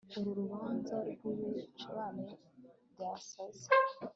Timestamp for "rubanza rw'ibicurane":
0.39-2.27